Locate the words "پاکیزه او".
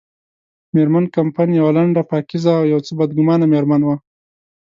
2.11-2.65